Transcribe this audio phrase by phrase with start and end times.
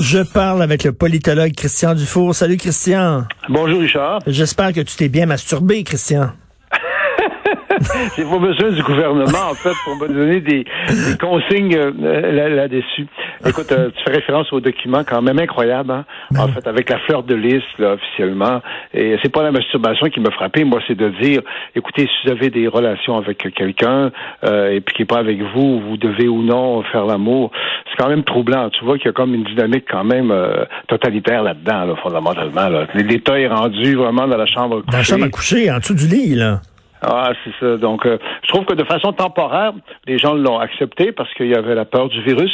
[0.00, 2.34] Je parle avec le politologue Christian Dufour.
[2.34, 3.24] Salut Christian.
[3.50, 4.20] Bonjour Richard.
[4.26, 6.30] J'espère que tu t'es bien masturbé, Christian.
[8.16, 10.64] J'ai pas besoin du gouvernement, en fait, pour me donner des,
[11.20, 13.08] consignes euh, là-dessus.
[13.46, 16.04] Écoute, euh, tu fais référence au document quand même incroyable, hein?
[16.30, 18.60] Ben en fait, avec la fleur de lys, là, officiellement.
[18.92, 21.40] Et c'est pas la masturbation qui m'a frappé, moi, c'est de dire,
[21.74, 24.10] écoutez, si vous avez des relations avec quelqu'un
[24.44, 27.50] euh, et puis qui est pas avec vous, vous devez ou non faire l'amour.
[27.90, 28.68] C'est quand même troublant.
[28.70, 30.34] Tu vois qu'il y a comme une dynamique quand même
[30.88, 32.68] totalitaire là-dedans, là, fondamentalement.
[32.94, 34.92] L'État est rendu vraiment dans la chambre à coucher.
[34.92, 36.60] Dans la chambre à coucher, en dessous du lit, là.
[37.02, 37.76] Ah, c'est ça.
[37.76, 39.72] Donc, euh, je trouve que de façon temporaire,
[40.06, 42.52] les gens l'ont accepté parce qu'il y avait la peur du virus,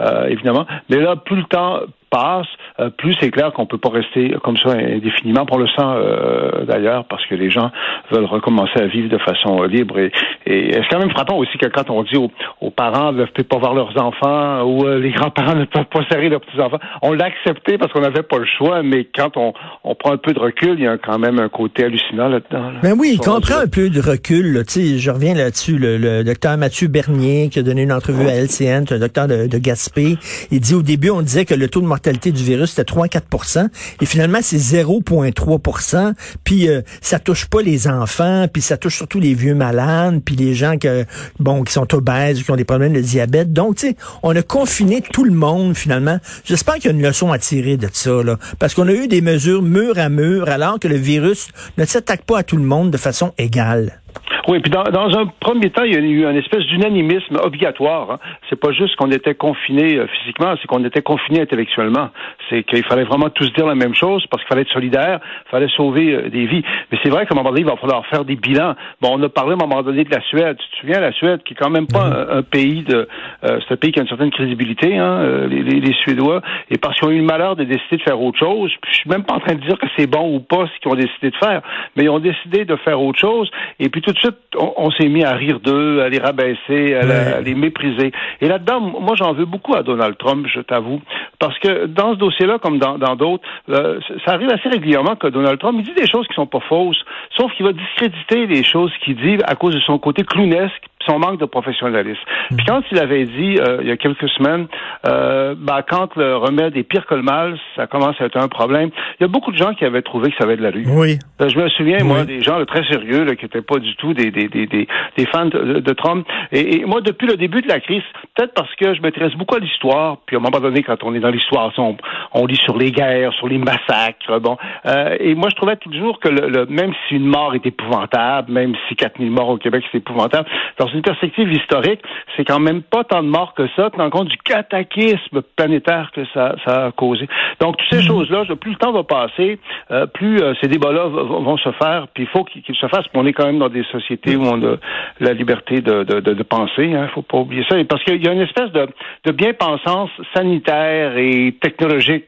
[0.00, 0.66] euh, évidemment.
[0.88, 2.46] Mais là, plus le temps passe,
[2.80, 5.46] euh, plus c'est clair qu'on peut pas rester comme ça indéfiniment.
[5.46, 7.70] Pour le sang, euh, d'ailleurs, parce que les gens
[8.10, 9.98] veulent recommencer à vivre de façon libre.
[9.98, 10.12] Et,
[10.46, 13.58] et c'est quand même frappant aussi que quand on dit aux, parents ne peuvent pas
[13.58, 17.26] voir leurs enfants ou euh, les grands-parents ne peuvent pas serrer leurs petits-enfants, on l'a
[17.26, 19.52] accepté parce qu'on n'avait pas le choix, mais quand on,
[19.84, 22.72] on prend un peu de recul, il y a quand même un côté hallucinant là-dedans.
[22.82, 26.22] Mais ben oui, quand on prend un peu de recul, là, je reviens là-dessus, le,
[26.24, 30.18] docteur Mathieu Bernier qui a donné une entrevue à LCN, un docteur de, de Gaspé,
[30.50, 33.68] il dit au début, on disait que le taux de mortalité du virus, c'était 3-4
[34.00, 39.20] et finalement, c'est 0,3% puis euh, ça touche pas les enfants, puis ça touche surtout
[39.20, 41.04] les vieux malades, puis les gens que,
[41.38, 43.52] bon, qui sont obèses, qui ont des problèmes de diabète.
[43.52, 46.18] Donc, tu sais, on a confiné tout le monde, finalement.
[46.44, 48.10] J'espère qu'il y a une leçon à tirer de ça,
[48.58, 52.22] parce qu'on a eu des mesures mur à mur, alors que le virus ne s'attaque
[52.22, 54.00] pas à tout le monde de façon égale.
[54.48, 58.12] Oui, puis dans, dans, un premier temps, il y a eu une espèce d'unanimisme obligatoire.
[58.12, 58.18] Hein.
[58.48, 62.08] C'est pas juste qu'on était confinés euh, physiquement, c'est qu'on était confinés intellectuellement.
[62.48, 65.50] C'est qu'il fallait vraiment tous dire la même chose parce qu'il fallait être solidaire, il
[65.50, 66.62] fallait sauver euh, des vies.
[66.90, 68.74] Mais c'est vrai qu'à un moment donné, il va falloir faire des bilans.
[69.00, 70.56] Bon, on a parlé à un moment donné de la Suède.
[70.56, 72.38] Tu te souviens, la Suède, qui est quand même pas mm-hmm.
[72.38, 73.08] un, pays de...
[73.44, 76.40] Euh, c'est un pays qui a une certaine crédibilité, hein, les, les, les, Suédois.
[76.70, 78.98] Et parce qu'ils ont eu le malheur de décider de faire autre chose, puis je
[78.98, 80.94] suis même pas en train de dire que c'est bon ou pas ce qu'ils ont
[80.96, 81.60] décidé de faire,
[81.96, 83.50] mais ils ont décidé de faire autre chose.
[83.78, 87.40] Et puis tout de suite, on, s'est mis à rire d'eux, à les rabaisser, à,
[87.40, 88.12] les mépriser.
[88.40, 91.00] Et là-dedans, moi, j'en veux beaucoup à Donald Trump, je t'avoue,
[91.38, 95.58] parce que dans ce dossier-là, comme dans d'autres, euh, ça arrive assez régulièrement que Donald
[95.58, 97.02] Trump, il dit des choses qui sont pas fausses,
[97.36, 101.18] sauf qu'il va discréditer les choses qu'il dit à cause de son côté clownesque son
[101.18, 102.20] manque de professionnalisme.
[102.50, 102.56] Hmm.
[102.56, 104.66] Puis quand il avait dit, euh, il y a quelques semaines,
[105.06, 108.48] euh, bah, quand le remède est pire que le mal, ça commence à être un
[108.48, 110.70] problème, il y a beaucoup de gens qui avaient trouvé que ça avait de la
[110.70, 110.92] l'allure.
[110.92, 111.18] Oui.
[111.40, 114.14] Euh, je me souviens, moi, des gens très sérieux, là, qui n'étaient pas du tout
[114.14, 116.26] des, des, des, des, fans de, Trump.
[116.52, 118.02] Et, moi, depuis le début de la crise,
[118.36, 121.14] peut-être parce que je m'intéresse beaucoup à l'histoire, puis à un moment donné, quand on
[121.14, 121.96] est dans l'histoire, on,
[122.32, 124.56] on, lit sur les guerres, sur les massacres, bon.
[124.86, 128.74] Euh, et moi, je trouvais toujours que le, même si une mort est épouvantable, même
[128.88, 130.48] si 4000 morts au Québec, c'est épouvantable,
[130.78, 132.00] dans une perspective historique,
[132.36, 136.24] c'est quand même pas tant de morts que ça, tenant compte du cataclysme planétaire que
[136.32, 137.28] ça, ça a causé.
[137.60, 138.08] Donc, toutes ces mhm.
[138.08, 139.58] choses-là, plus le temps va passer,
[139.90, 143.06] euh, plus euh, ces débats-là vont se faire, puis il faut qu'ils se fassent.
[143.14, 144.76] On est quand même dans des sociétés où on a
[145.20, 148.28] la liberté de, de, de, penser, il hein, faut pas oublier ça, parce qu'il y
[148.28, 148.88] a une espèce de,
[149.24, 152.19] de bien-pensance sanitaire et technologique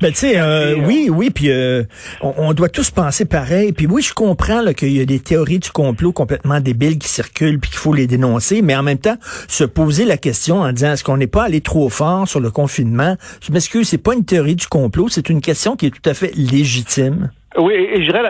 [0.00, 1.84] ben tu sais, euh, oui, oui, puis euh,
[2.20, 3.72] on, doit tous penser pareil.
[3.72, 7.58] Puis oui, je comprends qu'il y a des théories du complot complètement débiles qui circulent,
[7.58, 9.16] puis qu'il faut les dénoncer, mais en même temps,
[9.48, 12.50] se poser la question en disant est-ce qu'on n'est pas allé trop fort sur le
[12.50, 13.16] confinement?
[13.40, 16.14] Je m'excuse, c'est pas une théorie du complot, c'est une question qui est tout à
[16.14, 17.30] fait légitime.
[17.58, 18.22] Oui, et je dirais,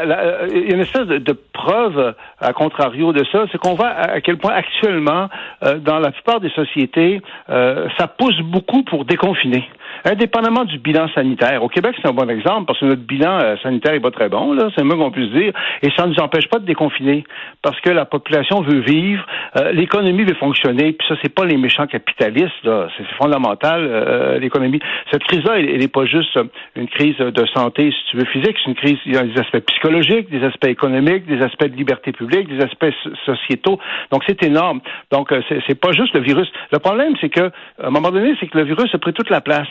[0.53, 4.21] il y a une espèce de, preuve à contrario de ça, c'est qu'on voit à
[4.21, 5.29] quel point actuellement,
[5.63, 9.65] euh, dans la plupart des sociétés, ça pousse beaucoup pour déconfiner.
[10.05, 11.63] Indépendamment du bilan sanitaire.
[11.63, 14.29] Au Québec, c'est un bon exemple parce que notre bilan euh, sanitaire est pas très
[14.29, 17.25] bon, là, c'est le qu'on puisse dire, et ça ne nous empêche pas de déconfiner.
[17.63, 19.27] Parce que la population veut vivre,
[19.57, 24.81] euh, l'économie veut fonctionner, puis ça, c'est pas les méchants capitalistes, c'est fondamental, euh, l'économie.
[25.11, 26.39] Cette crise-là, elle n'est pas juste
[26.77, 29.65] une crise de santé, si tu veux, physique, c'est une crise, y a des aspects
[29.67, 32.93] psychologiques, des aspects économiques, des aspects de liberté publique, des aspects
[33.25, 33.79] sociétaux.
[34.11, 34.81] Donc, c'est énorme.
[35.11, 35.33] Donc,
[35.67, 36.49] c'est pas juste le virus.
[36.73, 37.51] Le problème, c'est que,
[37.83, 39.69] à un moment donné, c'est que le virus a pris toute la place.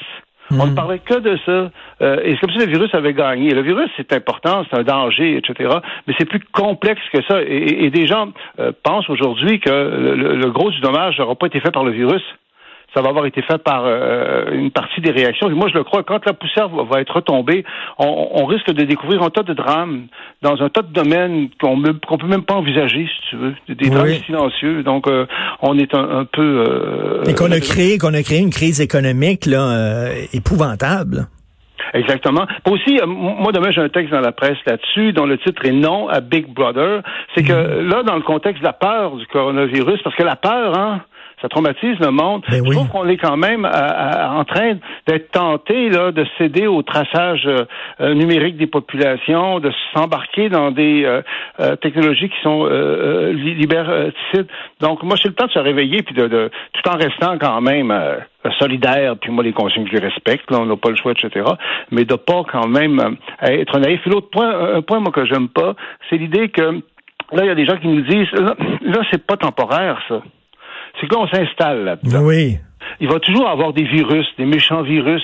[0.52, 0.76] On ne hmm.
[0.76, 1.72] parlait que de ça.
[2.02, 3.52] Euh, et c'est comme si le virus avait gagné.
[3.52, 5.78] Le virus, c'est important, c'est un danger, etc.
[6.08, 7.42] Mais c'est plus complexe que ça.
[7.42, 11.72] Et, des gens euh, pensent aujourd'hui que le, gros du dommage n'aura pas été fait
[11.72, 12.22] par le virus,
[12.96, 15.50] ça va avoir été fait par euh, une partie des réactions.
[15.50, 17.66] Et moi, je le crois, quand la poussière va, être retombée,
[18.00, 20.08] on, risque de découvrir un tas de drames
[20.42, 23.90] dans un tas de domaines qu'on ne peut même pas envisager, si tu veux, des
[23.90, 24.84] drames silencieux.
[24.84, 25.26] Donc, euh,
[25.62, 26.64] on est un, peu...
[26.68, 31.28] Euh, Et qu'on a créé, qu'on a créé une crise économique là épouvantable.
[31.94, 32.46] Exactement.
[32.70, 36.10] Aussi, moi demain j'ai un texte dans la presse là-dessus dont le titre est Non
[36.10, 37.02] à Big Brother.
[37.36, 37.90] C'est que mhm.
[37.90, 41.02] là, dans le contexte de la peur du coronavirus, parce que la peur, hein,
[41.46, 42.42] ça traumatise le monde.
[42.50, 42.76] Ben Je oui.
[42.76, 44.74] trouve qu'on est quand même en train
[45.08, 51.06] d'être tenté là, de céder au traçage euh, numérique des populations, de s'embarquer dans des
[51.06, 51.22] euh,
[51.60, 54.48] euh, technologies qui sont euh, euh, li- liberticides.
[54.82, 57.62] Donc, moi, c'est le temps de se réveiller, puis de, de tout en restant quand
[57.62, 58.16] même euh,
[58.58, 61.46] solidaire, puis moi, les consignes, je les respecte, là, on n'a pas le choix, etc.,
[61.92, 64.02] mais de pas quand même être naïf.
[64.06, 65.76] Et l'autre point, un point, moi, que j'aime pas,
[66.10, 66.82] c'est l'idée que
[67.32, 70.22] Là, il y a des gens qui nous disent, là, là c'est pas temporaire, ça.
[71.00, 72.22] C'est que là, on s'installe là-dedans.
[72.24, 72.58] Oui.
[73.00, 75.24] Il va toujours avoir des virus, des méchants virus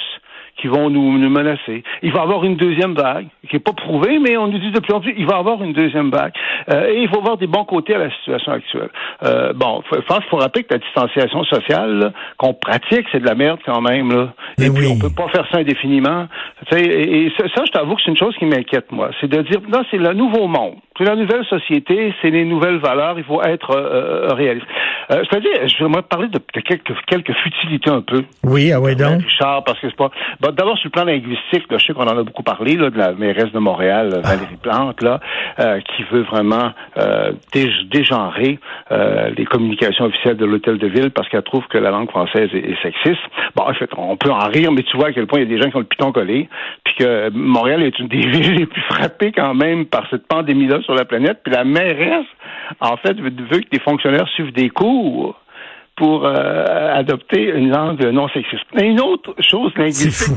[0.61, 1.83] qui vont nous, nous menacer.
[2.03, 4.71] Il va y avoir une deuxième vague, qui n'est pas prouvée, mais on nous dit
[4.71, 6.33] de plus en plus, il va y avoir une deuxième vague.
[6.71, 8.89] Euh, et il faut voir des bons côtés à la situation actuelle.
[9.23, 13.25] Euh, bon, je pense qu'il faut rappeler que la distanciation sociale qu'on pratique, c'est de
[13.25, 14.11] la merde quand même.
[14.11, 14.33] Là.
[14.59, 16.27] Et Mais puis, on peut pas faire ça indéfiniment.
[16.75, 19.09] Et, et ça, ça, je t'avoue que c'est une chose qui m'inquiète, moi.
[19.19, 20.75] C'est de dire, là, c'est le nouveau monde.
[20.97, 24.67] C'est la nouvelle société, c'est les nouvelles valeurs, il faut être euh, euh, réaliste.
[25.11, 28.23] Euh, C'est-à-dire, je voudrais parler de, de quelques, quelques futilités un peu.
[28.43, 29.21] Oui, ah oui, donc.
[29.23, 30.11] Richard, parce que c'est pas.
[30.39, 32.89] Bon, D'abord, sur le plan linguistique, là, je sais qu'on en a beaucoup parlé, là,
[32.89, 34.27] de la mairesse de Montréal, Ah.
[34.29, 35.19] Valérie Plante, là,
[35.59, 38.59] euh, qui veut vraiment euh, dé- dégenrer
[38.91, 42.49] euh, les communications officielles de l'hôtel de ville parce qu'elle trouve que la langue française
[42.53, 43.21] est, est sexiste.
[43.55, 45.53] Bon, en fait, on peut en rire, mais tu vois à quel point il y
[45.53, 46.49] a des gens qui ont le piton collé,
[46.83, 50.81] puis que Montréal est une des villes les plus frappées quand même par cette pandémie-là
[50.81, 51.39] sur la planète.
[51.43, 52.25] Puis la mairesse,
[52.79, 55.35] en fait, veut, que les fonctionnaires suivent des cours
[56.01, 58.65] pour euh, adopter une langue non sexiste.
[58.73, 60.35] Mais une autre chose linguistique.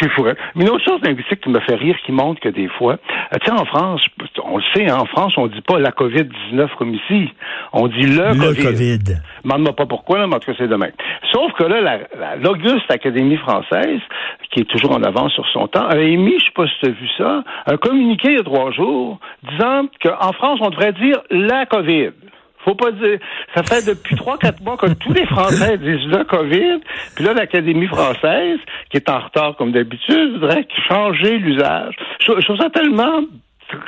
[0.00, 0.24] C'est fou.
[0.24, 0.34] Hein?
[0.54, 3.36] Mais une autre chose linguistique qui me fait rire, qui montre que des fois, euh,
[3.40, 4.00] tu sais, en France,
[4.44, 7.28] on le sait, hein, en France, on dit pas la COVID-19 comme ici.
[7.72, 8.62] On dit le, Le COVID.
[8.62, 8.98] COVID.
[9.42, 10.90] Demande-moi pas pourquoi, là, mais en tout cas, c'est demain.
[11.32, 13.98] Sauf que là, la, la- l'Auguste Académie française,
[14.52, 16.86] qui est toujours en avance sur son temps, a émis, je sais pas si tu
[16.90, 19.18] as vu ça, un communiqué il y a trois jours
[19.50, 22.10] disant qu'en France, on devrait dire la COVID.
[22.64, 23.18] Faut pas dire.
[23.54, 26.80] Ça fait depuis trois, quatre mois que tous les Français disent le COVID.
[27.14, 28.58] Puis là, l'Académie française,
[28.90, 31.94] qui est en retard comme d'habitude, voudrait changer l'usage.
[32.20, 33.22] Je, je trouve ça tellement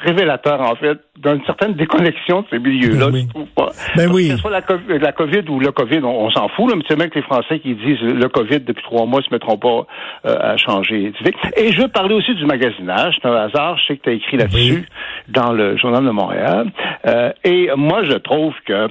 [0.04, 3.46] révélateur, en fait, d'une certaine déconnexion de ces milieux-là, Ben oui.
[3.54, 3.68] pas?
[3.96, 4.28] Ben oui.
[4.28, 6.76] Que ce soit la, COVID, la COVID ou le COVID, on, on s'en fout, là,
[6.76, 9.30] mais c'est même que les Français qui disent le COVID depuis trois mois ne se
[9.30, 9.86] mettront pas
[10.26, 11.34] euh, à changer d'idée.
[11.56, 13.14] Et je veux parler aussi du magasinage.
[13.22, 14.86] C'est un hasard, je sais que tu as écrit là-dessus
[15.28, 16.70] dans le Journal de Montréal.
[17.06, 18.88] Euh, et moi, je trouve que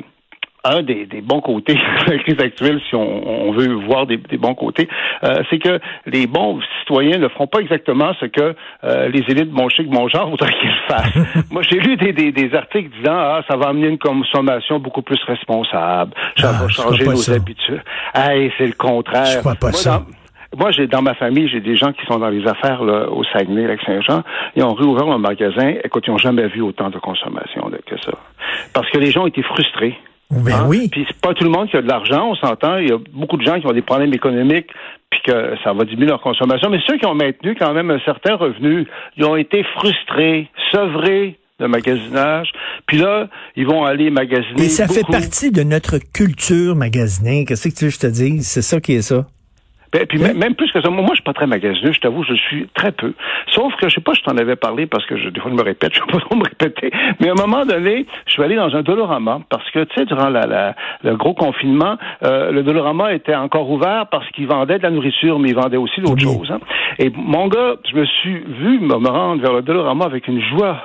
[0.63, 1.73] un des, des bons côtés
[2.05, 4.87] de la crise actuelle, si on, on veut voir des, des bons côtés,
[5.23, 9.49] euh, c'est que les bons citoyens ne feront pas exactement ce que euh, les élites
[9.51, 11.17] bon chic, bon genre voudraient qu'ils fassent.
[11.49, 15.01] Moi, j'ai lu des, des, des articles disant ah ça va amener une consommation beaucoup
[15.01, 17.33] plus responsable, ça Ah, va changer nos ça.
[17.33, 17.81] habitudes.
[18.13, 19.25] Hey, c'est le contraire.
[19.25, 19.97] Je crois pas Moi, ça.
[19.99, 20.05] dans-
[20.57, 23.23] moi, j'ai dans ma famille, j'ai des gens qui sont dans les affaires là, au
[23.23, 24.21] Saguenay, avec Saint-Jean.
[24.57, 25.75] Ils ont réouvert un magasin.
[25.81, 28.11] Écoute, ils n'ont jamais vu autant de consommation là, que ça.
[28.73, 29.97] Parce que les gens été frustrés.
[30.31, 30.65] Ben Hein?
[30.67, 30.89] oui.
[30.91, 32.77] Puis c'est pas tout le monde qui a de l'argent, on s'entend.
[32.77, 34.67] Il y a beaucoup de gens qui ont des problèmes économiques,
[35.09, 36.69] puis que ça va diminuer leur consommation.
[36.69, 38.87] Mais ceux qui ont maintenu quand même un certain revenu,
[39.17, 42.51] ils ont été frustrés, sevrés de magasinage.
[42.87, 44.63] Puis là, ils vont aller magasiner.
[44.65, 47.45] Et ça fait partie de notre culture magasinée.
[47.45, 48.47] Qu'est-ce que tu veux que je te dise?
[48.47, 49.27] C'est ça qui est ça.
[49.93, 52.23] Ben, puis même, même plus que ça, moi, je suis pas très magasineux, je t'avoue,
[52.23, 53.13] je suis très peu.
[53.49, 55.55] Sauf que, je sais pas, je t'en avais parlé parce que je, des fois, je
[55.57, 56.91] me répète, je ne pas trop me répéter.
[57.19, 60.05] Mais à un moment donné, je suis allé dans un Dolorama parce que, tu sais,
[60.05, 64.77] durant la, la- le gros confinement, euh, le Dolorama était encore ouvert parce qu'il vendait
[64.77, 66.37] de la nourriture, mais il vendait aussi d'autres Oui.
[66.37, 66.51] choses.
[66.51, 66.59] hein.
[66.99, 70.41] Et mon gars, je me suis vu me, me rendre vers le Dolorama avec une
[70.41, 70.81] joie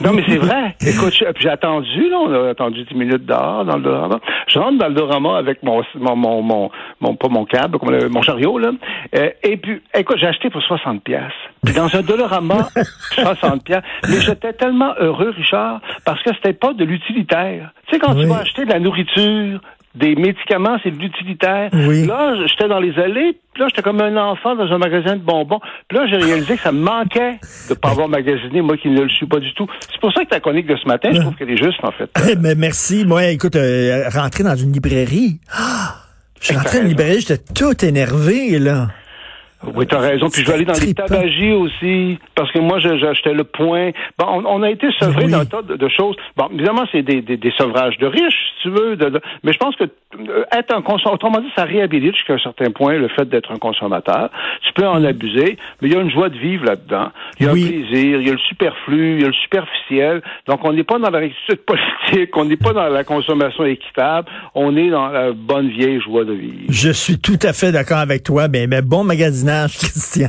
[0.00, 0.76] Non, mais c'est vrai.
[0.86, 4.20] Écoute, j'ai attendu, là, on a attendu 10 minutes dehors dans le Dolorama.
[4.46, 7.78] Je rentre dans le Dolorama avec mon, mon, mon, mon, mon- pas mon câble,
[8.10, 8.72] mon chariot, là.
[9.16, 11.32] Euh, et puis, écoute, j'ai acheté pour 60 pièces.
[11.64, 12.68] Puis dans un Dolorama,
[13.12, 13.82] 60 pièces.
[14.10, 17.70] Mais j'étais tellement heureux, Richard, parce que c'était pas de l'utilitaire.
[17.86, 18.22] Tu sais, quand Oui.
[18.22, 19.60] tu vas acheter de la nourriture,
[19.94, 21.70] des médicaments, c'est de l'utilitaire.
[21.72, 22.06] Oui.
[22.06, 25.22] Là, j'étais dans les allées, puis là, j'étais comme un enfant dans un magasin de
[25.22, 25.60] bonbons.
[25.88, 29.02] Puis là, j'ai réalisé que ça me manquait de pas avoir magasiné, moi qui ne
[29.02, 29.66] le suis pas du tout.
[29.80, 31.92] C'est pour ça que ta chronique de ce matin, je trouve qu'elle est juste, en
[31.92, 32.10] fait.
[32.30, 33.04] Eh ben, merci.
[33.06, 35.40] Moi, écoute, euh, rentrer dans une librairie.
[35.52, 35.96] Ah!
[36.40, 38.88] Je suis rentré dans une librairie, j'étais tout énervé, là.
[39.74, 40.28] Oui, t'as raison.
[40.28, 41.04] Puis je vais aller dans les Trippant.
[41.06, 43.90] tabagies aussi, parce que moi, j'achetais le point.
[44.18, 45.30] Bon, on, on a été sevrés Oui.
[45.30, 46.16] d'un tas de, de choses.
[46.36, 48.96] Bon, évidemment, c'est des, des, des sevrages de riches, si tu veux.
[48.96, 52.34] de- de- mais je pense que euh, être un consommateur, autrement dit, ça réhabilite jusqu'à
[52.34, 54.30] un certain point le fait d'être un consommateur.
[54.66, 57.10] Tu peux en abuser, mais il y a une joie de vivre là-dedans.
[57.40, 57.64] Il y a Oui.
[57.64, 60.22] un plaisir, il y a le superflu, il y a le superficiel.
[60.46, 64.28] Donc, on n'est pas dans la rectitude politique, on n'est pas dans la consommation équitable,
[64.54, 66.66] on est dans la bonne vieille joie de vivre.
[66.68, 68.48] Je suis tout à fait d'accord avec toi.
[68.48, 69.34] Ben, mais bon magasinage,
[69.68, 70.28] Christian.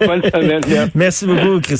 [0.00, 0.90] Bonne semaine, Jeff.
[0.94, 1.70] Merci beaucoup, Christian.